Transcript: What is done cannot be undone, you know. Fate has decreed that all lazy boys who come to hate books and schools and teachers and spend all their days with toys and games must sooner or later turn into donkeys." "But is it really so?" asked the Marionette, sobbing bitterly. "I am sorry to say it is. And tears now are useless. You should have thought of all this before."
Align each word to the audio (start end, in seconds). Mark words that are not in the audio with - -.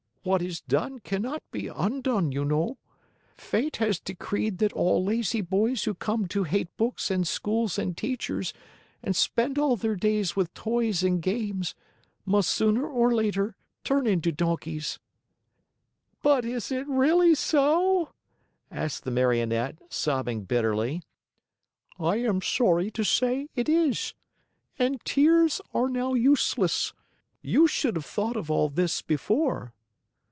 What 0.23 0.43
is 0.43 0.61
done 0.61 0.99
cannot 0.99 1.41
be 1.49 1.67
undone, 1.67 2.31
you 2.31 2.45
know. 2.45 2.77
Fate 3.37 3.77
has 3.77 3.99
decreed 3.99 4.59
that 4.59 4.71
all 4.71 5.03
lazy 5.03 5.41
boys 5.41 5.85
who 5.85 5.95
come 5.95 6.27
to 6.27 6.43
hate 6.43 6.67
books 6.77 7.09
and 7.09 7.27
schools 7.27 7.79
and 7.79 7.97
teachers 7.97 8.53
and 9.01 9.15
spend 9.15 9.57
all 9.57 9.75
their 9.75 9.95
days 9.95 10.35
with 10.35 10.53
toys 10.53 11.01
and 11.01 11.23
games 11.23 11.73
must 12.23 12.51
sooner 12.51 12.85
or 12.87 13.15
later 13.15 13.55
turn 13.83 14.05
into 14.05 14.31
donkeys." 14.31 14.99
"But 16.21 16.45
is 16.45 16.71
it 16.71 16.85
really 16.87 17.33
so?" 17.33 18.11
asked 18.69 19.05
the 19.05 19.09
Marionette, 19.11 19.77
sobbing 19.89 20.43
bitterly. 20.43 21.01
"I 21.99 22.17
am 22.17 22.43
sorry 22.43 22.91
to 22.91 23.03
say 23.03 23.47
it 23.55 23.67
is. 23.67 24.13
And 24.77 25.03
tears 25.03 25.61
now 25.73 26.11
are 26.11 26.15
useless. 26.15 26.93
You 27.41 27.65
should 27.65 27.95
have 27.95 28.05
thought 28.05 28.35
of 28.35 28.51
all 28.51 28.69
this 28.69 29.01
before." 29.01 29.73